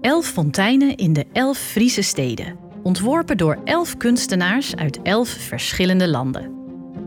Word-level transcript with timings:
Elf 0.00 0.26
fonteinen 0.26 0.96
in 0.96 1.12
de 1.12 1.26
elf 1.32 1.58
Friese 1.58 2.02
steden. 2.02 2.58
Ontworpen 2.82 3.36
door 3.36 3.58
elf 3.64 3.96
kunstenaars 3.96 4.76
uit 4.76 5.02
elf 5.02 5.28
verschillende 5.28 6.08
landen. 6.08 6.54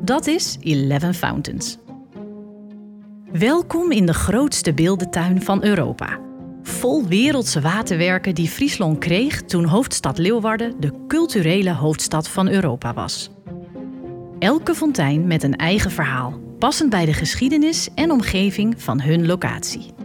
Dat 0.01 0.27
is 0.27 0.57
Eleven 0.61 1.13
Fountains. 1.13 1.77
Welkom 3.31 3.91
in 3.91 4.05
de 4.05 4.13
grootste 4.13 4.73
beeldentuin 4.73 5.41
van 5.41 5.63
Europa. 5.63 6.19
Vol 6.63 7.07
wereldse 7.07 7.61
waterwerken 7.61 8.35
die 8.35 8.47
Friesland 8.47 8.97
kreeg 8.97 9.41
toen 9.41 9.65
hoofdstad 9.65 10.17
Leeuwarden 10.17 10.79
de 10.79 10.91
culturele 11.07 11.73
hoofdstad 11.73 12.27
van 12.27 12.47
Europa 12.47 12.93
was. 12.93 13.29
Elke 14.39 14.75
fontein 14.75 15.27
met 15.27 15.43
een 15.43 15.55
eigen 15.55 15.91
verhaal, 15.91 16.39
passend 16.59 16.89
bij 16.89 17.05
de 17.05 17.13
geschiedenis 17.13 17.89
en 17.95 18.11
omgeving 18.11 18.81
van 18.81 19.01
hun 19.01 19.25
locatie. 19.25 20.02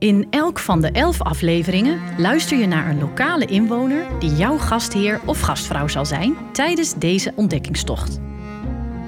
In 0.00 0.26
elk 0.30 0.58
van 0.58 0.80
de 0.80 0.90
elf 0.90 1.22
afleveringen 1.22 2.00
luister 2.18 2.58
je 2.58 2.66
naar 2.66 2.90
een 2.90 2.98
lokale 2.98 3.44
inwoner 3.44 4.06
die 4.18 4.34
jouw 4.34 4.58
gastheer 4.58 5.20
of 5.26 5.40
gastvrouw 5.40 5.88
zal 5.88 6.06
zijn 6.06 6.36
tijdens 6.52 6.94
deze 6.94 7.32
ontdekkingstocht. 7.34 8.20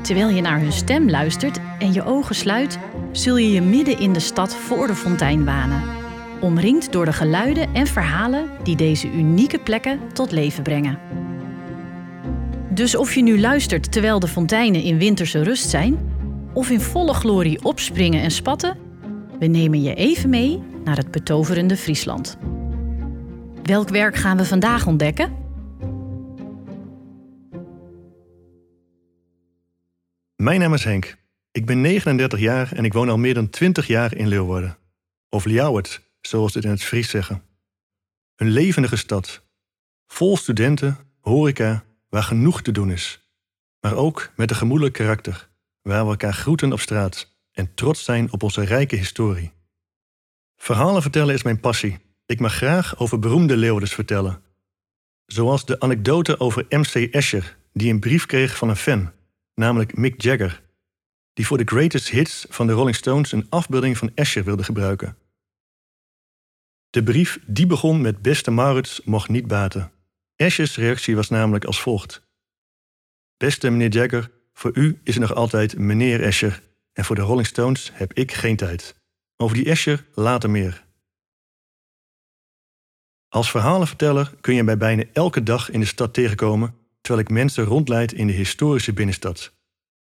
Terwijl 0.02 0.28
je 0.28 0.40
naar 0.40 0.60
hun 0.60 0.72
stem 0.72 1.10
luistert 1.10 1.58
en 1.78 1.92
je 1.92 2.04
ogen 2.04 2.34
sluit, 2.34 2.78
zul 3.12 3.36
je 3.36 3.50
je 3.50 3.60
midden 3.60 3.98
in 3.98 4.12
de 4.12 4.20
stad 4.20 4.54
voor 4.54 4.86
de 4.86 4.94
fontein 4.94 5.44
banen. 5.44 5.82
Omringd 6.40 6.92
door 6.92 7.04
de 7.04 7.12
geluiden 7.12 7.74
en 7.74 7.86
verhalen 7.86 8.50
die 8.62 8.76
deze 8.76 9.12
unieke 9.12 9.58
plekken 9.58 10.00
tot 10.12 10.32
leven 10.32 10.62
brengen. 10.62 10.98
Dus 12.68 12.96
of 12.96 13.14
je 13.14 13.22
nu 13.22 13.40
luistert 13.40 13.92
terwijl 13.92 14.20
de 14.20 14.28
fonteinen 14.28 14.82
in 14.82 14.98
winterse 14.98 15.42
rust 15.42 15.68
zijn, 15.68 15.98
of 16.52 16.70
in 16.70 16.80
volle 16.80 17.14
glorie 17.14 17.64
opspringen 17.64 18.22
en 18.22 18.30
spatten, 18.30 18.76
we 19.38 19.46
nemen 19.46 19.82
je 19.82 19.94
even 19.94 20.30
mee 20.30 20.70
naar 20.84 20.96
het 20.96 21.10
betoverende 21.10 21.76
Friesland. 21.76 22.38
Welk 23.62 23.88
werk 23.88 24.16
gaan 24.16 24.36
we 24.36 24.44
vandaag 24.44 24.86
ontdekken? 24.86 25.36
Mijn 30.36 30.60
naam 30.60 30.74
is 30.74 30.84
Henk. 30.84 31.16
Ik 31.50 31.66
ben 31.66 31.80
39 31.80 32.40
jaar 32.40 32.72
en 32.72 32.84
ik 32.84 32.92
woon 32.92 33.08
al 33.08 33.18
meer 33.18 33.34
dan 33.34 33.50
20 33.50 33.86
jaar 33.86 34.14
in 34.16 34.28
Leeuwarden. 34.28 34.76
Of 35.28 35.44
Ljouwert, 35.44 36.00
zoals 36.20 36.54
het 36.54 36.64
in 36.64 36.70
het 36.70 36.82
Fries 36.82 37.10
zeggen. 37.10 37.42
Een 38.36 38.48
levendige 38.48 38.96
stad. 38.96 39.42
Vol 40.06 40.36
studenten, 40.36 40.96
horeca, 41.20 41.84
waar 42.08 42.22
genoeg 42.22 42.62
te 42.62 42.72
doen 42.72 42.90
is. 42.90 43.30
Maar 43.80 43.94
ook 43.94 44.32
met 44.36 44.50
een 44.50 44.56
gemoedelijk 44.56 44.94
karakter, 44.94 45.48
waar 45.82 46.04
we 46.04 46.10
elkaar 46.10 46.34
groeten 46.34 46.72
op 46.72 46.80
straat 46.80 47.32
en 47.52 47.74
trots 47.74 48.04
zijn 48.04 48.32
op 48.32 48.42
onze 48.42 48.64
rijke 48.64 48.96
historie. 48.96 49.52
Verhalen 50.62 51.02
vertellen 51.02 51.34
is 51.34 51.42
mijn 51.42 51.60
passie. 51.60 51.98
Ik 52.26 52.40
mag 52.40 52.54
graag 52.54 52.98
over 52.98 53.18
beroemde 53.18 53.56
Leeuwarders 53.56 53.94
vertellen. 53.94 54.42
Zoals 55.26 55.64
de 55.64 55.80
anekdote 55.80 56.40
over 56.40 56.66
MC 56.68 56.94
Escher, 56.94 57.56
die 57.72 57.92
een 57.92 58.00
brief 58.00 58.26
kreeg 58.26 58.56
van 58.56 58.68
een 58.68 58.76
fan, 58.76 59.12
namelijk 59.54 59.96
Mick 59.96 60.22
Jagger, 60.22 60.62
die 61.32 61.46
voor 61.46 61.58
de 61.58 61.64
greatest 61.64 62.08
hits 62.08 62.46
van 62.48 62.66
de 62.66 62.72
Rolling 62.72 62.96
Stones 62.96 63.32
een 63.32 63.46
afbeelding 63.48 63.98
van 63.98 64.10
Escher 64.14 64.44
wilde 64.44 64.64
gebruiken. 64.64 65.16
De 66.90 67.02
brief 67.02 67.38
die 67.46 67.66
begon 67.66 68.00
met 68.00 68.22
beste 68.22 68.50
Maurits 68.50 69.00
mocht 69.04 69.28
niet 69.28 69.46
baten. 69.46 69.92
Eschers 70.36 70.76
reactie 70.76 71.16
was 71.16 71.28
namelijk 71.28 71.64
als 71.64 71.80
volgt. 71.80 72.22
Beste 73.36 73.70
meneer 73.70 73.92
Jagger, 73.92 74.30
voor 74.52 74.70
u 74.74 75.00
is 75.04 75.14
er 75.14 75.20
nog 75.20 75.34
altijd 75.34 75.78
meneer 75.78 76.22
Escher 76.22 76.62
en 76.92 77.04
voor 77.04 77.16
de 77.16 77.22
Rolling 77.22 77.46
Stones 77.46 77.90
heb 77.94 78.12
ik 78.12 78.32
geen 78.32 78.56
tijd. 78.56 79.01
Over 79.42 79.56
die 79.56 79.66
Escher 79.66 80.06
later 80.14 80.50
meer. 80.50 80.84
Als 83.28 83.50
verhalenverteller 83.50 84.34
kun 84.40 84.54
je 84.54 84.62
mij 84.62 84.76
bijna 84.76 85.04
elke 85.12 85.42
dag 85.42 85.70
in 85.70 85.80
de 85.80 85.86
stad 85.86 86.14
tegenkomen 86.14 86.74
terwijl 87.00 87.24
ik 87.24 87.32
mensen 87.32 87.64
rondleid 87.64 88.12
in 88.12 88.26
de 88.26 88.32
historische 88.32 88.92
binnenstad, 88.92 89.52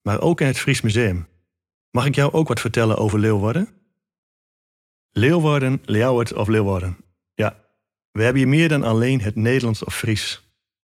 maar 0.02 0.22
ook 0.22 0.42
in 0.42 0.48
het 0.48 0.58
Fries 0.58 0.82
Museum. 0.82 1.28
Mag 1.92 2.06
ik 2.06 2.16
jou 2.16 2.32
ook 2.32 2.48
wat 2.48 2.60
vertellen 2.60 2.98
over 2.98 3.20
Leeuwarden? 3.20 3.70
Leeuwarden, 5.12 5.82
Leeuward 5.86 6.34
of 6.34 6.48
Leeuwarden. 6.48 6.98
Ja, 7.34 7.64
we 8.12 8.24
hebben 8.24 8.42
hier 8.42 8.52
meer 8.52 8.70
dan 8.70 8.84
alleen 8.84 9.22
het 9.22 9.36
Nederlands 9.36 9.84
of 9.84 9.96
Fries. 9.96 10.52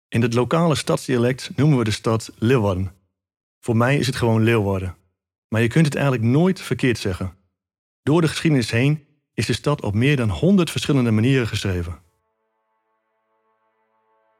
In 0.09 0.23
het 0.23 0.35
lokale 0.35 0.75
stadsdialect 0.75 1.51
noemen 1.57 1.79
we 1.79 1.85
de 1.85 1.91
stad 1.91 2.33
Leeuwarden. 2.39 2.93
Voor 3.61 3.77
mij 3.77 3.99
is 3.99 4.07
het 4.07 4.17
gewoon 4.17 4.43
Leeuwarden. 4.43 4.97
Maar 5.49 5.63
je 5.63 5.69
kunt 5.69 5.85
het 5.85 5.95
eigenlijk 5.95 6.25
nooit 6.25 6.61
verkeerd 6.61 6.99
zeggen. 6.99 7.41
Door 8.03 8.21
de 8.21 8.29
geschiedenis 8.29 8.71
heen 8.71 9.07
is 9.35 9.47
de 9.47 9.53
stad 9.53 9.83
op 9.83 9.95
meer 9.95 10.17
dan 10.17 10.31
100 10.31 10.71
verschillende 10.71 11.11
manieren 11.11 11.47
geschreven. 11.47 12.01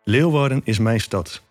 Leeuwarden 0.05 0.61
is 0.65 0.79
mijn 0.79 1.01
stad. 1.01 1.43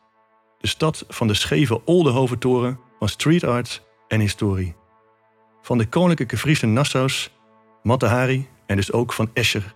De 0.59 0.67
stad 0.67 1.05
van 1.07 1.27
de 1.27 1.33
scheve 1.33 1.85
Oldenhoventoren, 1.85 2.79
van 2.99 3.09
street 3.09 3.43
art 3.43 3.83
en 4.07 4.19
historie. 4.19 4.75
Van 5.61 5.77
de 5.77 5.87
koninklijke 5.87 6.37
Friese 6.37 6.65
Nassau's, 6.65 7.31
Matahari 7.83 8.47
en 8.65 8.75
dus 8.75 8.91
ook 8.91 9.13
van 9.13 9.29
Escher. 9.33 9.75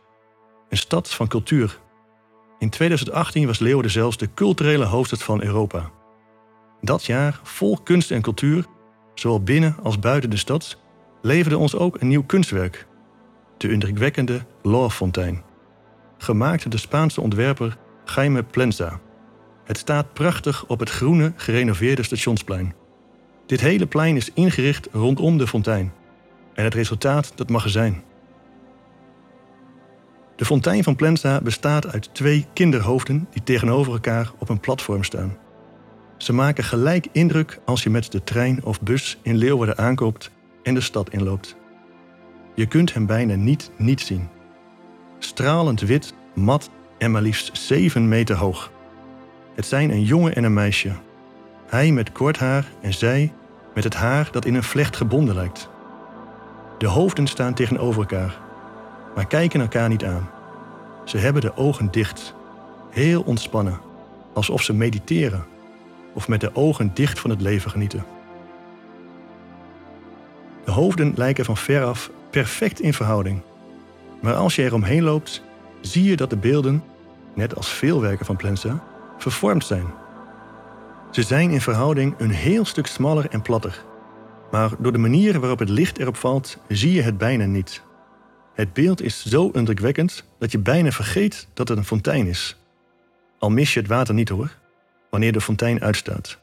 Een 0.69 0.77
stad 0.77 1.13
van 1.13 1.27
cultuur. 1.27 1.79
In 2.59 2.69
2018 2.69 3.47
was 3.47 3.59
Leeuwarden 3.59 3.91
zelfs 3.91 4.17
de 4.17 4.33
culturele 4.33 4.85
hoofdstad 4.85 5.23
van 5.23 5.43
Europa. 5.43 5.91
Dat 6.81 7.05
jaar, 7.05 7.39
vol 7.43 7.77
kunst 7.83 8.11
en 8.11 8.21
cultuur, 8.21 8.65
zowel 9.13 9.43
binnen 9.43 9.75
als 9.83 9.99
buiten 9.99 10.29
de 10.29 10.37
stad, 10.37 10.77
leverde 11.25 11.57
ons 11.57 11.75
ook 11.75 12.01
een 12.01 12.07
nieuw 12.07 12.23
kunstwerk. 12.23 12.87
De 13.57 13.71
indrukwekkende 13.71 14.41
Fontein, 14.89 15.43
Gemaakt 16.17 16.61
door 16.61 16.71
de 16.71 16.77
Spaanse 16.77 17.21
ontwerper 17.21 17.77
Jaime 18.15 18.43
Plenza. 18.43 18.99
Het 19.63 19.77
staat 19.77 20.13
prachtig 20.13 20.65
op 20.65 20.79
het 20.79 20.89
groene, 20.89 21.33
gerenoveerde 21.35 22.03
stationsplein. 22.03 22.73
Dit 23.45 23.61
hele 23.61 23.85
plein 23.85 24.15
is 24.15 24.33
ingericht 24.33 24.87
rondom 24.91 25.37
de 25.37 25.47
fontein. 25.47 25.93
En 26.53 26.63
het 26.63 26.73
resultaat, 26.73 27.31
dat 27.35 27.49
mag 27.49 27.63
er 27.63 27.69
zijn. 27.69 28.03
De 30.35 30.45
fontein 30.45 30.83
van 30.83 30.95
Plenza 30.95 31.41
bestaat 31.41 31.93
uit 31.93 32.09
twee 32.13 32.45
kinderhoofden 32.53 33.27
die 33.31 33.43
tegenover 33.43 33.93
elkaar 33.93 34.31
op 34.39 34.49
een 34.49 34.59
platform 34.59 35.03
staan. 35.03 35.37
Ze 36.17 36.33
maken 36.33 36.63
gelijk 36.63 37.07
indruk 37.11 37.59
als 37.65 37.83
je 37.83 37.89
met 37.89 38.11
de 38.11 38.23
trein 38.23 38.63
of 38.63 38.81
bus 38.81 39.19
in 39.21 39.37
Leeuwarden 39.37 39.77
aankoopt 39.77 40.31
en 40.65 40.73
de 40.73 40.81
stad 40.81 41.09
inloopt. 41.09 41.55
Je 42.53 42.65
kunt 42.65 42.93
hem 42.93 43.05
bijna 43.05 43.35
niet 43.35 43.71
niet 43.77 44.01
zien. 44.01 44.27
Stralend 45.19 45.81
wit, 45.81 46.13
mat 46.33 46.69
en 46.97 47.11
maar 47.11 47.21
liefst 47.21 47.57
7 47.57 48.07
meter 48.07 48.35
hoog. 48.35 48.71
Het 49.55 49.65
zijn 49.65 49.91
een 49.91 50.03
jongen 50.03 50.35
en 50.35 50.43
een 50.43 50.53
meisje. 50.53 50.91
Hij 51.67 51.91
met 51.91 52.11
kort 52.11 52.37
haar 52.37 52.65
en 52.81 52.93
zij 52.93 53.33
met 53.73 53.83
het 53.83 53.93
haar 53.93 54.29
dat 54.31 54.45
in 54.45 54.55
een 54.55 54.63
vlecht 54.63 54.95
gebonden 54.95 55.35
lijkt. 55.35 55.69
De 56.77 56.87
hoofden 56.87 57.27
staan 57.27 57.53
tegenover 57.53 58.01
elkaar, 58.01 58.39
maar 59.15 59.27
kijken 59.27 59.61
elkaar 59.61 59.89
niet 59.89 60.03
aan. 60.03 60.29
Ze 61.03 61.17
hebben 61.17 61.41
de 61.41 61.57
ogen 61.57 61.91
dicht, 61.91 62.35
heel 62.89 63.21
ontspannen, 63.21 63.79
alsof 64.33 64.61
ze 64.61 64.73
mediteren 64.73 65.45
of 66.13 66.27
met 66.27 66.41
de 66.41 66.55
ogen 66.55 66.91
dicht 66.93 67.19
van 67.19 67.29
het 67.29 67.41
leven 67.41 67.71
genieten. 67.71 68.14
De 70.65 70.71
hoofden 70.71 71.13
lijken 71.15 71.45
van 71.45 71.57
veraf 71.57 72.11
perfect 72.29 72.79
in 72.79 72.93
verhouding. 72.93 73.41
Maar 74.21 74.33
als 74.33 74.55
je 74.55 74.63
eromheen 74.63 75.03
loopt, 75.03 75.43
zie 75.81 76.03
je 76.03 76.15
dat 76.15 76.29
de 76.29 76.37
beelden, 76.37 76.83
net 77.33 77.55
als 77.55 77.69
veel 77.69 78.01
werken 78.01 78.25
van 78.25 78.35
Plensa, 78.35 78.83
vervormd 79.17 79.65
zijn. 79.65 79.85
Ze 81.11 81.23
zijn 81.23 81.49
in 81.49 81.61
verhouding 81.61 82.15
een 82.17 82.31
heel 82.31 82.65
stuk 82.65 82.87
smaller 82.87 83.29
en 83.29 83.41
platter. 83.41 83.83
Maar 84.51 84.71
door 84.79 84.91
de 84.91 84.97
manier 84.97 85.39
waarop 85.39 85.59
het 85.59 85.69
licht 85.69 85.97
erop 85.97 86.15
valt, 86.15 86.57
zie 86.67 86.91
je 86.91 87.01
het 87.01 87.17
bijna 87.17 87.45
niet. 87.45 87.83
Het 88.53 88.73
beeld 88.73 89.01
is 89.01 89.25
zo 89.25 89.49
indrukwekkend 89.49 90.25
dat 90.39 90.51
je 90.51 90.59
bijna 90.59 90.91
vergeet 90.91 91.47
dat 91.53 91.67
het 91.67 91.77
een 91.77 91.85
fontein 91.85 92.27
is. 92.27 92.57
Al 93.39 93.49
mis 93.49 93.73
je 93.73 93.79
het 93.79 93.89
water 93.89 94.13
niet 94.13 94.29
hoor, 94.29 94.57
wanneer 95.09 95.31
de 95.31 95.41
fontein 95.41 95.81
uitstaat. 95.81 96.39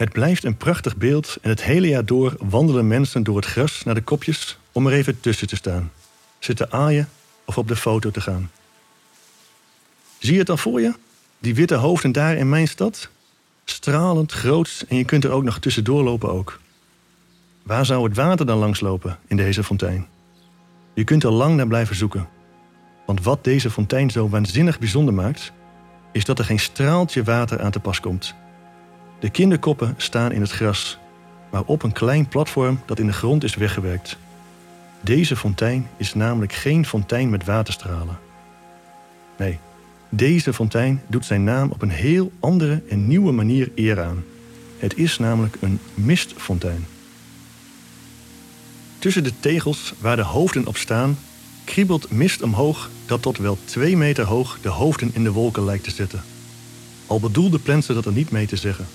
Het 0.00 0.12
blijft 0.12 0.44
een 0.44 0.56
prachtig 0.56 0.96
beeld 0.96 1.38
en 1.42 1.50
het 1.50 1.62
hele 1.62 1.88
jaar 1.88 2.04
door 2.04 2.34
wandelen 2.38 2.88
mensen 2.88 3.22
door 3.22 3.36
het 3.36 3.44
gras 3.44 3.82
naar 3.84 3.94
de 3.94 4.02
kopjes 4.02 4.58
om 4.72 4.86
er 4.86 4.92
even 4.92 5.20
tussen 5.20 5.48
te 5.48 5.56
staan, 5.56 5.92
zitten 6.38 6.72
aaien 6.72 7.08
of 7.44 7.58
op 7.58 7.68
de 7.68 7.76
foto 7.76 8.10
te 8.10 8.20
gaan. 8.20 8.50
Zie 10.18 10.32
je 10.32 10.38
het 10.38 10.50
al 10.50 10.56
voor 10.56 10.80
je? 10.80 10.94
Die 11.38 11.54
witte 11.54 11.74
hoofden 11.74 12.12
daar 12.12 12.36
in 12.36 12.48
mijn 12.48 12.68
stad? 12.68 13.08
Stralend, 13.64 14.32
groots 14.32 14.86
en 14.86 14.96
je 14.96 15.04
kunt 15.04 15.24
er 15.24 15.30
ook 15.30 15.44
nog 15.44 15.58
tussendoor 15.58 16.02
lopen 16.02 16.30
ook. 16.30 16.60
Waar 17.62 17.86
zou 17.86 18.04
het 18.04 18.16
water 18.16 18.46
dan 18.46 18.58
langslopen 18.58 19.18
in 19.26 19.36
deze 19.36 19.64
fontein? 19.64 20.06
Je 20.94 21.04
kunt 21.04 21.24
er 21.24 21.30
lang 21.30 21.56
naar 21.56 21.66
blijven 21.66 21.96
zoeken. 21.96 22.28
Want 23.06 23.22
wat 23.22 23.44
deze 23.44 23.70
fontein 23.70 24.10
zo 24.10 24.28
waanzinnig 24.28 24.78
bijzonder 24.78 25.14
maakt, 25.14 25.52
is 26.12 26.24
dat 26.24 26.38
er 26.38 26.44
geen 26.44 26.60
straaltje 26.60 27.22
water 27.22 27.60
aan 27.60 27.70
te 27.70 27.80
pas 27.80 28.00
komt. 28.00 28.34
De 29.20 29.30
kinderkoppen 29.30 29.94
staan 29.96 30.32
in 30.32 30.40
het 30.40 30.50
gras, 30.50 30.98
maar 31.50 31.62
op 31.64 31.82
een 31.82 31.92
klein 31.92 32.28
platform 32.28 32.80
dat 32.86 32.98
in 32.98 33.06
de 33.06 33.12
grond 33.12 33.44
is 33.44 33.54
weggewerkt. 33.54 34.18
Deze 35.00 35.36
fontein 35.36 35.88
is 35.96 36.14
namelijk 36.14 36.52
geen 36.52 36.86
fontein 36.86 37.30
met 37.30 37.44
waterstralen. 37.44 38.18
Nee, 39.38 39.58
deze 40.08 40.52
fontein 40.52 41.02
doet 41.06 41.24
zijn 41.24 41.44
naam 41.44 41.70
op 41.70 41.82
een 41.82 41.90
heel 41.90 42.32
andere 42.40 42.82
en 42.88 43.06
nieuwe 43.06 43.32
manier 43.32 43.70
eer 43.74 44.02
aan. 44.02 44.24
Het 44.78 44.96
is 44.96 45.18
namelijk 45.18 45.56
een 45.60 45.80
mistfontein. 45.94 46.86
Tussen 48.98 49.24
de 49.24 49.32
tegels 49.40 49.94
waar 49.98 50.16
de 50.16 50.22
hoofden 50.22 50.66
op 50.66 50.76
staan, 50.76 51.18
kriebelt 51.64 52.10
mist 52.10 52.42
omhoog 52.42 52.90
dat 53.06 53.22
tot 53.22 53.38
wel 53.38 53.58
twee 53.64 53.96
meter 53.96 54.24
hoog 54.24 54.58
de 54.62 54.68
hoofden 54.68 55.10
in 55.14 55.24
de 55.24 55.32
wolken 55.32 55.64
lijkt 55.64 55.84
te 55.84 55.90
zetten. 55.90 56.22
Al 57.06 57.20
bedoelde 57.20 57.58
Plensen 57.58 57.94
dat 57.94 58.06
er 58.06 58.12
niet 58.12 58.30
mee 58.30 58.46
te 58.46 58.56
zeggen. 58.56 58.86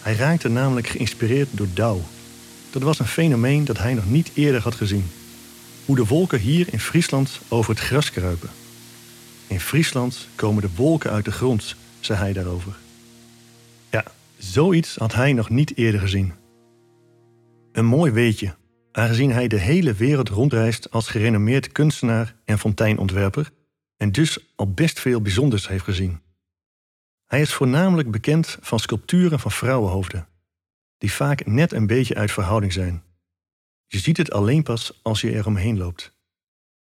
Hij 0.00 0.14
raakte 0.14 0.48
namelijk 0.48 0.86
geïnspireerd 0.86 1.48
door 1.50 1.66
dauw. 1.74 2.00
Dat 2.70 2.82
was 2.82 2.98
een 2.98 3.06
fenomeen 3.06 3.64
dat 3.64 3.78
hij 3.78 3.94
nog 3.94 4.10
niet 4.10 4.30
eerder 4.34 4.60
had 4.60 4.74
gezien. 4.74 5.10
Hoe 5.84 5.96
de 5.96 6.06
wolken 6.06 6.38
hier 6.38 6.66
in 6.70 6.80
Friesland 6.80 7.40
over 7.48 7.70
het 7.70 7.82
gras 7.82 8.10
kruipen. 8.10 8.50
In 9.46 9.60
Friesland 9.60 10.28
komen 10.34 10.62
de 10.62 10.74
wolken 10.76 11.10
uit 11.10 11.24
de 11.24 11.32
grond, 11.32 11.76
zei 12.00 12.18
hij 12.18 12.32
daarover. 12.32 12.76
Ja, 13.90 14.04
zoiets 14.38 14.96
had 14.96 15.14
hij 15.14 15.32
nog 15.32 15.50
niet 15.50 15.76
eerder 15.76 16.00
gezien. 16.00 16.32
Een 17.72 17.86
mooi 17.86 18.12
weetje, 18.12 18.54
aangezien 18.92 19.32
hij 19.32 19.48
de 19.48 19.58
hele 19.58 19.92
wereld 19.92 20.28
rondreist 20.28 20.90
als 20.90 21.08
gerenommeerd 21.08 21.72
kunstenaar 21.72 22.34
en 22.44 22.58
fonteinontwerper 22.58 23.50
en 23.96 24.12
dus 24.12 24.38
al 24.56 24.72
best 24.72 25.00
veel 25.00 25.20
bijzonders 25.20 25.68
heeft 25.68 25.84
gezien. 25.84 26.20
Hij 27.28 27.40
is 27.40 27.54
voornamelijk 27.54 28.10
bekend 28.10 28.58
van 28.60 28.78
sculpturen 28.78 29.40
van 29.40 29.50
vrouwenhoofden, 29.50 30.28
die 30.98 31.12
vaak 31.12 31.46
net 31.46 31.72
een 31.72 31.86
beetje 31.86 32.14
uit 32.14 32.32
verhouding 32.32 32.72
zijn. 32.72 33.02
Je 33.86 33.98
ziet 33.98 34.16
het 34.16 34.32
alleen 34.32 34.62
pas 34.62 35.00
als 35.02 35.20
je 35.20 35.32
er 35.32 35.46
omheen 35.46 35.78
loopt. 35.78 36.16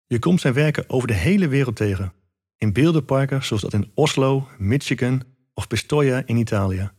Je 0.06 0.18
komt 0.18 0.40
zijn 0.40 0.54
werken 0.54 0.84
over 0.88 1.08
de 1.08 1.14
hele 1.14 1.48
wereld 1.48 1.76
tegen, 1.76 2.12
in 2.56 2.72
beeldenparken 2.72 3.44
zoals 3.44 3.62
dat 3.62 3.72
in 3.72 3.90
Oslo, 3.94 4.48
Michigan 4.58 5.22
of 5.54 5.66
Pistoia 5.66 6.22
in 6.26 6.36
Italië, 6.36 6.90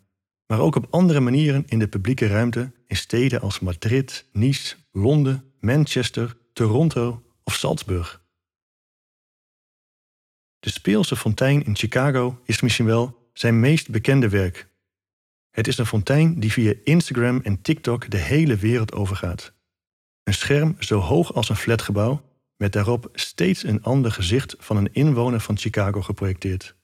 maar 0.46 0.60
ook 0.60 0.76
op 0.76 0.88
andere 0.90 1.20
manieren 1.20 1.64
in 1.68 1.80
de 1.80 1.88
publieke 1.88 2.28
ruimte 2.28 2.72
in 2.88 2.98
steden 2.98 3.42
als 3.42 3.60
Madrid, 3.60 4.26
Nice, 4.32 4.76
Londen, 4.92 5.54
Manchester, 5.60 6.38
Toronto 6.54 7.24
of 7.44 7.56
Salzburg. 7.56 8.22
De 10.60 10.70
Speelse 10.70 11.16
fontein 11.16 11.66
in 11.66 11.76
Chicago 11.76 12.42
is 12.46 12.62
misschien 12.62 12.86
wel 12.86 13.20
zijn 13.42 13.60
meest 13.60 13.90
bekende 13.90 14.30
werk. 14.30 14.68
Het 15.52 15.68
is 15.68 15.78
een 15.78 15.86
fontein 15.86 16.40
die 16.40 16.52
via 16.52 16.74
Instagram 16.84 17.40
en 17.44 17.62
TikTok 17.62 18.10
de 18.10 18.18
hele 18.18 18.56
wereld 18.56 18.94
overgaat. 18.94 19.54
Een 20.24 20.34
scherm 20.34 20.76
zo 20.80 21.00
hoog 21.00 21.34
als 21.34 21.50
een 21.50 21.56
flatgebouw, 21.56 22.22
met 22.58 22.74
daarop 22.74 23.10
steeds 23.14 23.64
een 23.64 23.84
ander 23.84 24.12
gezicht 24.12 24.56
van 24.60 24.78
een 24.78 24.94
inwoner 24.94 25.40
van 25.40 25.58
Chicago 25.58 26.02
geprojecteerd. 26.02 26.76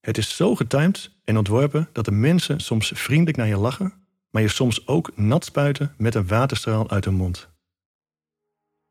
Het 0.00 0.18
is 0.18 0.36
zo 0.36 0.54
getimed 0.54 1.10
en 1.24 1.36
ontworpen 1.36 1.88
dat 1.92 2.04
de 2.04 2.12
mensen 2.12 2.60
soms 2.60 2.92
vriendelijk 2.94 3.36
naar 3.36 3.46
je 3.46 3.56
lachen, 3.56 3.92
maar 4.30 4.42
je 4.42 4.48
soms 4.48 4.86
ook 4.86 5.16
nat 5.16 5.44
spuiten 5.44 5.94
met 5.96 6.14
een 6.14 6.26
waterstraal 6.26 6.90
uit 6.90 7.04
hun 7.04 7.14
mond. 7.14 7.48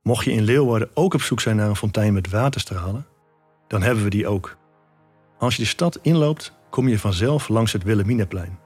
Mocht 0.02 0.26
je 0.26 0.32
in 0.32 0.44
Leeuwarden 0.44 0.90
ook 0.94 1.14
op 1.14 1.22
zoek 1.22 1.40
zijn 1.40 1.56
naar 1.56 1.70
een 1.70 1.76
fontein 1.76 2.14
met 2.14 2.30
waterstralen, 2.30 3.06
dan 3.68 3.82
hebben 3.82 4.04
we 4.04 4.10
die 4.10 4.28
ook. 4.28 4.58
Als 5.38 5.56
je 5.56 5.62
de 5.62 5.68
stad 5.68 6.00
inloopt, 6.02 6.60
kom 6.72 6.88
je 6.88 7.00
vanzelf 7.00 7.50
langs 7.50 7.72
het 7.72 7.84
Wilhelminaplein. 7.84 8.60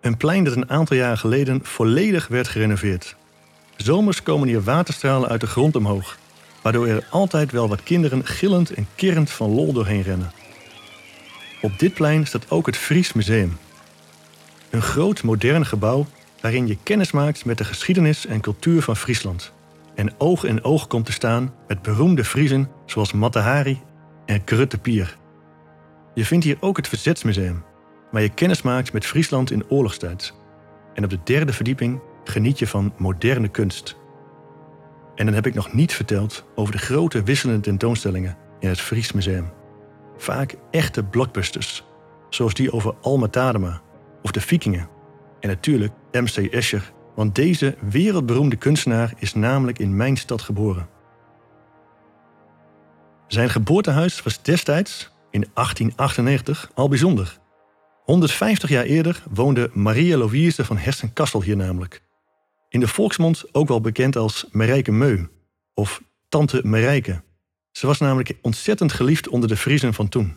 Een 0.00 0.16
plein 0.16 0.44
dat 0.44 0.56
een 0.56 0.70
aantal 0.70 0.96
jaren 0.96 1.18
geleden 1.18 1.60
volledig 1.64 2.28
werd 2.28 2.48
gerenoveerd. 2.48 3.16
Zomers 3.76 4.22
komen 4.22 4.48
hier 4.48 4.62
waterstralen 4.62 5.28
uit 5.28 5.40
de 5.40 5.46
grond 5.46 5.76
omhoog, 5.76 6.18
waardoor 6.62 6.86
er 6.86 7.06
altijd 7.10 7.52
wel 7.52 7.68
wat 7.68 7.82
kinderen 7.82 8.26
gillend 8.26 8.70
en 8.70 8.86
kerend 8.94 9.30
van 9.30 9.54
lol 9.54 9.72
doorheen 9.72 10.02
rennen. 10.02 10.32
Op 11.62 11.78
dit 11.78 11.94
plein 11.94 12.26
staat 12.26 12.50
ook 12.50 12.66
het 12.66 12.76
Fries 12.76 13.12
Museum. 13.12 13.58
Een 14.70 14.82
groot 14.82 15.22
modern 15.22 15.66
gebouw 15.66 16.06
waarin 16.40 16.66
je 16.66 16.76
kennis 16.82 17.10
maakt 17.10 17.44
met 17.44 17.58
de 17.58 17.64
geschiedenis 17.64 18.26
en 18.26 18.40
cultuur 18.40 18.82
van 18.82 18.96
Friesland. 18.96 19.52
En 19.94 20.14
oog 20.18 20.44
in 20.44 20.64
oog 20.64 20.86
komt 20.86 21.06
te 21.06 21.12
staan 21.12 21.54
met 21.68 21.82
beroemde 21.82 22.24
Friezen 22.24 22.68
zoals 22.86 23.12
Matahari 23.12 23.80
en 24.26 24.44
Krutte 24.44 24.78
Pier. 24.78 25.18
Je 26.14 26.24
vindt 26.24 26.44
hier 26.44 26.56
ook 26.60 26.76
het 26.76 26.88
Verzetsmuseum, 26.88 27.64
waar 28.10 28.22
je 28.22 28.34
kennis 28.34 28.62
maakt 28.62 28.92
met 28.92 29.06
Friesland 29.06 29.50
in 29.50 29.70
oorlogstijd. 29.70 30.34
En 30.94 31.04
op 31.04 31.10
de 31.10 31.18
derde 31.24 31.52
verdieping 31.52 32.00
geniet 32.24 32.58
je 32.58 32.66
van 32.66 32.92
moderne 32.96 33.48
kunst. 33.48 33.96
En 35.14 35.24
dan 35.26 35.34
heb 35.34 35.46
ik 35.46 35.54
nog 35.54 35.72
niet 35.72 35.92
verteld 35.92 36.44
over 36.54 36.72
de 36.72 36.78
grote 36.78 37.22
wisselende 37.22 37.60
tentoonstellingen 37.60 38.36
in 38.58 38.68
het 38.68 38.80
Fries 38.80 39.12
Museum. 39.12 39.52
Vaak 40.16 40.54
echte 40.70 41.04
blockbusters, 41.04 41.84
zoals 42.28 42.54
die 42.54 42.72
over 42.72 42.94
Alma 43.00 43.28
Tadema 43.28 43.80
of 44.22 44.30
de 44.30 44.40
Vikingen. 44.40 44.88
En 45.40 45.48
natuurlijk 45.48 45.92
MC 46.12 46.36
Escher, 46.36 46.92
want 47.14 47.34
deze 47.34 47.76
wereldberoemde 47.80 48.56
kunstenaar 48.56 49.12
is 49.18 49.34
namelijk 49.34 49.78
in 49.78 49.96
mijn 49.96 50.16
stad 50.16 50.42
geboren. 50.42 50.88
Zijn 53.26 53.50
geboortehuis 53.50 54.22
was 54.22 54.42
destijds, 54.42 55.10
in 55.30 55.46
1898, 55.54 56.70
al 56.74 56.88
bijzonder. 56.88 57.38
150 58.04 58.70
jaar 58.70 58.84
eerder 58.84 59.22
woonde 59.30 59.70
Maria 59.72 60.16
Louise 60.16 60.64
van 60.64 60.76
Hessen-Kassel 60.76 61.42
hier 61.42 61.56
namelijk. 61.56 62.02
In 62.68 62.80
de 62.80 62.88
volksmond 62.88 63.44
ook 63.54 63.68
wel 63.68 63.80
bekend 63.80 64.16
als 64.16 64.46
Marijke 64.50 64.92
Meu 64.92 65.28
of 65.74 66.02
Tante 66.28 66.60
Marijke. 66.64 67.22
Ze 67.70 67.86
was 67.86 67.98
namelijk 67.98 68.32
ontzettend 68.42 68.92
geliefd 68.92 69.28
onder 69.28 69.48
de 69.48 69.56
Friezen 69.56 69.94
van 69.94 70.08
toen. 70.08 70.36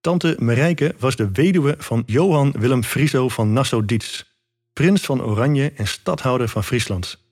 Tante 0.00 0.36
Marijke 0.38 0.94
was 0.98 1.16
de 1.16 1.30
weduwe 1.32 1.74
van 1.78 2.02
Johan 2.06 2.52
Willem 2.58 2.84
Frieso 2.84 3.28
van 3.28 3.52
Nassau-Dietz, 3.52 4.24
prins 4.72 5.02
van 5.02 5.22
Oranje 5.22 5.72
en 5.72 5.86
stadhouder 5.86 6.48
van 6.48 6.64
Friesland, 6.64 7.24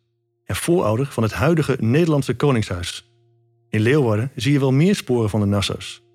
en 0.44 0.56
voorouder 0.56 1.06
van 1.06 1.22
het 1.22 1.32
huidige 1.32 1.76
Nederlandse 1.80 2.34
Koningshuis. 2.34 3.10
In 3.68 3.80
Leeuwarden 3.80 4.30
zie 4.34 4.52
je 4.52 4.58
wel 4.58 4.72
meer 4.72 4.94
sporen 4.94 5.30
van 5.30 5.40
de 5.40 5.46
Nassaus. 5.46 6.05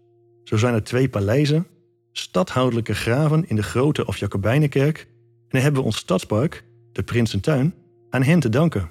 Zo 0.43 0.57
zijn 0.57 0.73
er 0.73 0.83
twee 0.83 1.09
paleizen, 1.09 1.67
stadhoudelijke 2.11 2.95
graven 2.95 3.49
in 3.49 3.55
de 3.55 3.63
Grote 3.63 4.05
of 4.05 4.17
Jacobijnenkerk 4.17 4.97
en 4.97 5.57
dan 5.57 5.61
hebben 5.61 5.81
we 5.81 5.87
ons 5.87 5.97
stadspark, 5.97 6.63
de 6.91 7.03
Prinsentuin, 7.03 7.73
aan 8.09 8.23
hen 8.23 8.39
te 8.39 8.49
danken. 8.49 8.89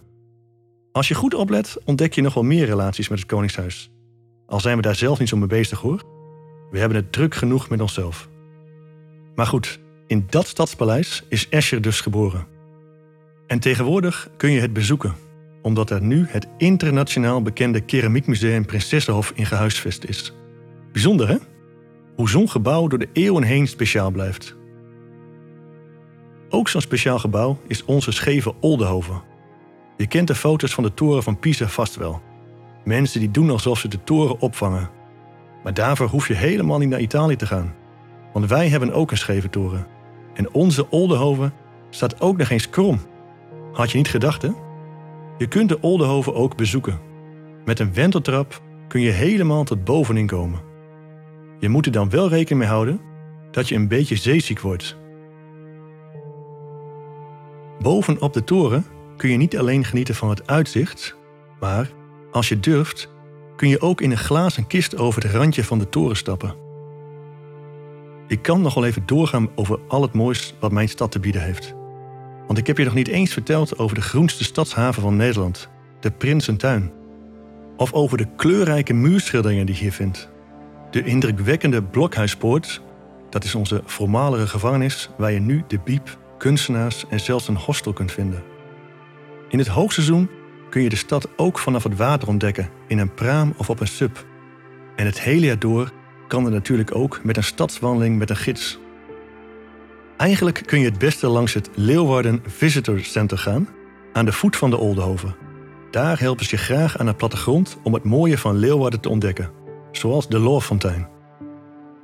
Als 0.92 1.08
je 1.08 1.14
goed 1.14 1.34
oplet, 1.34 1.76
ontdek 1.84 2.14
je 2.14 2.22
nog 2.22 2.34
wel 2.34 2.42
meer 2.42 2.66
relaties 2.66 3.08
met 3.08 3.18
het 3.18 3.28
Koningshuis. 3.28 3.90
Al 4.46 4.60
zijn 4.60 4.76
we 4.76 4.82
daar 4.82 4.94
zelf 4.94 5.18
niet 5.18 5.28
zo 5.28 5.36
mee 5.36 5.46
bezig 5.46 5.80
hoor. 5.80 6.02
We 6.70 6.78
hebben 6.78 6.96
het 6.96 7.12
druk 7.12 7.34
genoeg 7.34 7.68
met 7.68 7.80
onszelf. 7.80 8.28
Maar 9.34 9.46
goed, 9.46 9.78
in 10.06 10.26
dat 10.30 10.46
stadspaleis 10.46 11.22
is 11.28 11.48
Escher 11.48 11.82
dus 11.82 12.00
geboren. 12.00 12.46
En 13.46 13.58
tegenwoordig 13.58 14.30
kun 14.36 14.50
je 14.50 14.60
het 14.60 14.72
bezoeken, 14.72 15.14
omdat 15.62 15.90
er 15.90 16.02
nu 16.02 16.26
het 16.28 16.46
internationaal 16.56 17.42
bekende 17.42 17.80
keramiekmuseum 17.80 18.66
Prinsessenhof 18.66 19.32
in 19.34 19.46
gehuisvest 19.46 20.04
is. 20.04 20.32
Bijzonder 20.92 21.28
hè? 21.28 21.36
Hoe 22.16 22.28
zo'n 22.28 22.48
gebouw 22.48 22.86
door 22.86 22.98
de 22.98 23.08
eeuwen 23.12 23.42
heen 23.42 23.66
speciaal 23.66 24.10
blijft. 24.10 24.56
Ook 26.48 26.68
zo'n 26.68 26.80
speciaal 26.80 27.18
gebouw 27.18 27.58
is 27.66 27.84
onze 27.84 28.12
scheve 28.12 28.54
Oldenhoven. 28.60 29.22
Je 29.96 30.06
kent 30.06 30.26
de 30.26 30.34
foto's 30.34 30.74
van 30.74 30.84
de 30.84 30.94
toren 30.94 31.22
van 31.22 31.38
Pisa 31.38 31.66
vast 31.66 31.96
wel. 31.96 32.22
Mensen 32.84 33.20
die 33.20 33.30
doen 33.30 33.50
alsof 33.50 33.78
ze 33.78 33.88
de 33.88 34.04
toren 34.04 34.40
opvangen. 34.40 34.90
Maar 35.62 35.74
daarvoor 35.74 36.06
hoef 36.06 36.28
je 36.28 36.34
helemaal 36.34 36.78
niet 36.78 36.88
naar 36.88 37.00
Italië 37.00 37.36
te 37.36 37.46
gaan. 37.46 37.74
Want 38.32 38.48
wij 38.48 38.68
hebben 38.68 38.92
ook 38.92 39.10
een 39.10 39.16
scheve 39.16 39.50
toren. 39.50 39.86
En 40.34 40.52
onze 40.52 40.90
Oldenhoven 40.90 41.52
staat 41.90 42.20
ook 42.20 42.36
nog 42.36 42.50
eens 42.50 42.70
krom. 42.70 43.00
Had 43.72 43.90
je 43.90 43.96
niet 43.96 44.08
gedacht, 44.08 44.42
hè? 44.42 44.50
Je 45.38 45.46
kunt 45.46 45.68
de 45.68 45.80
Oldenhoven 45.80 46.34
ook 46.34 46.56
bezoeken. 46.56 47.00
Met 47.64 47.78
een 47.78 47.94
wenteltrap 47.94 48.62
kun 48.88 49.00
je 49.00 49.10
helemaal 49.10 49.64
tot 49.64 49.84
bovenin 49.84 50.26
komen. 50.26 50.69
Je 51.60 51.68
moet 51.68 51.86
er 51.86 51.92
dan 51.92 52.10
wel 52.10 52.28
rekening 52.28 52.60
mee 52.60 52.68
houden 52.68 53.00
dat 53.50 53.68
je 53.68 53.74
een 53.74 53.88
beetje 53.88 54.16
zeeziek 54.16 54.60
wordt. 54.60 54.96
Bovenop 57.80 58.32
de 58.32 58.44
toren 58.44 58.84
kun 59.16 59.30
je 59.30 59.36
niet 59.36 59.58
alleen 59.58 59.84
genieten 59.84 60.14
van 60.14 60.28
het 60.28 60.46
uitzicht, 60.46 61.16
maar 61.60 61.90
als 62.30 62.48
je 62.48 62.60
durft, 62.60 63.10
kun 63.56 63.68
je 63.68 63.80
ook 63.80 64.00
in 64.00 64.10
een 64.10 64.18
glazen 64.18 64.66
kist 64.66 64.96
over 64.96 65.22
het 65.22 65.32
randje 65.32 65.64
van 65.64 65.78
de 65.78 65.88
toren 65.88 66.16
stappen. 66.16 66.54
Ik 68.26 68.42
kan 68.42 68.60
nog 68.60 68.74
wel 68.74 68.84
even 68.84 69.06
doorgaan 69.06 69.48
over 69.54 69.78
al 69.88 70.02
het 70.02 70.12
moois 70.12 70.54
wat 70.60 70.72
mijn 70.72 70.88
stad 70.88 71.12
te 71.12 71.20
bieden 71.20 71.42
heeft. 71.42 71.74
Want 72.46 72.58
ik 72.58 72.66
heb 72.66 72.78
je 72.78 72.84
nog 72.84 72.94
niet 72.94 73.08
eens 73.08 73.32
verteld 73.32 73.78
over 73.78 73.94
de 73.94 74.02
groenste 74.02 74.44
stadshaven 74.44 75.02
van 75.02 75.16
Nederland, 75.16 75.68
de 76.00 76.10
Prinsentuin. 76.10 76.92
Of 77.76 77.92
over 77.92 78.18
de 78.18 78.26
kleurrijke 78.36 78.92
muurschilderingen 78.92 79.66
die 79.66 79.74
je 79.74 79.80
hier 79.80 79.92
vindt. 79.92 80.30
De 80.90 81.04
indrukwekkende 81.04 81.82
Blokhuispoort, 81.82 82.82
dat 83.28 83.44
is 83.44 83.54
onze 83.54 83.82
voormalige 83.84 84.46
gevangenis 84.46 85.10
waar 85.16 85.32
je 85.32 85.40
nu 85.40 85.64
de 85.66 85.78
biep, 85.84 86.18
kunstenaars 86.38 87.04
en 87.08 87.20
zelfs 87.20 87.48
een 87.48 87.56
hostel 87.56 87.92
kunt 87.92 88.12
vinden. 88.12 88.42
In 89.48 89.58
het 89.58 89.68
hoogseizoen 89.68 90.30
kun 90.70 90.82
je 90.82 90.88
de 90.88 90.96
stad 90.96 91.28
ook 91.36 91.58
vanaf 91.58 91.82
het 91.82 91.96
water 91.96 92.28
ontdekken 92.28 92.68
in 92.88 92.98
een 92.98 93.14
praam 93.14 93.54
of 93.56 93.70
op 93.70 93.80
een 93.80 93.86
sub. 93.86 94.26
En 94.96 95.06
het 95.06 95.20
hele 95.20 95.46
jaar 95.46 95.58
door 95.58 95.92
kan 96.28 96.44
er 96.44 96.50
natuurlijk 96.50 96.94
ook 96.94 97.20
met 97.24 97.36
een 97.36 97.44
stadswandeling 97.44 98.18
met 98.18 98.30
een 98.30 98.36
gids. 98.36 98.78
Eigenlijk 100.16 100.62
kun 100.66 100.78
je 100.78 100.84
het 100.84 100.98
beste 100.98 101.26
langs 101.26 101.54
het 101.54 101.70
Leeuwarden 101.74 102.42
Visitor 102.46 103.00
Center 103.00 103.38
gaan, 103.38 103.68
aan 104.12 104.24
de 104.24 104.32
voet 104.32 104.56
van 104.56 104.70
de 104.70 104.76
Oldenhoven. 104.76 105.36
Daar 105.90 106.20
helpen 106.20 106.44
ze 106.44 106.56
je 106.56 106.62
graag 106.62 106.98
aan 106.98 107.06
de 107.06 107.14
plattegrond 107.14 107.78
om 107.82 107.94
het 107.94 108.04
mooie 108.04 108.38
van 108.38 108.56
Leeuwarden 108.56 109.00
te 109.00 109.08
ontdekken, 109.08 109.50
zoals 110.00 110.28
de 110.28 110.38
Loorfontein. 110.38 111.08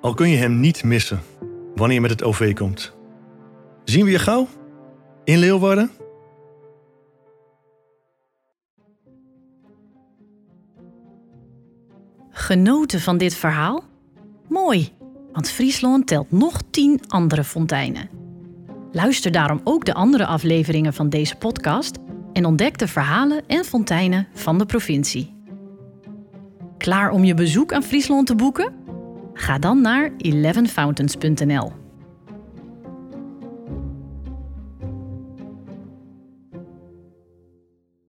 Al 0.01 0.15
kun 0.15 0.29
je 0.29 0.37
hem 0.37 0.61
niet 0.61 0.85
missen 0.85 1.21
wanneer 1.75 1.97
je 1.97 2.03
met 2.03 2.11
het 2.11 2.23
OV 2.23 2.55
komt. 2.55 2.93
Zien 3.85 4.05
we 4.05 4.11
je 4.11 4.19
gauw? 4.19 4.49
In 5.25 5.39
Leeuwarden? 5.39 5.91
Genoten 12.31 13.01
van 13.01 13.19
dit 13.19 13.35
verhaal? 13.35 13.85
Mooi, 14.49 14.93
want 15.33 15.51
Friesland 15.51 16.07
telt 16.07 16.31
nog 16.31 16.61
tien 16.71 17.01
andere 17.09 17.45
fonteinen. 17.45 18.09
Luister 18.93 19.33
daarom 19.33 19.61
ook 19.65 19.85
de 19.85 19.95
andere 19.95 20.27
afleveringen 20.27 20.95
van 20.95 21.09
deze 21.09 21.37
podcast 21.37 21.99
en 22.33 22.45
ontdek 22.45 22.79
de 22.79 22.89
verhalen 22.89 23.43
en 23.47 23.65
fonteinen 23.65 24.29
van 24.35 24.59
de 24.59 24.67
provincie. 24.67 25.36
Klaar 26.79 27.11
om 27.11 27.25
je 27.25 27.35
bezoek 27.35 27.73
aan 27.73 27.83
Friesland 27.83 28.27
te 28.27 28.35
boeken? 28.35 28.73
Ga 29.33 29.59
dan 29.59 29.81
naar 29.81 30.11
11fountains.nl. 30.11 31.86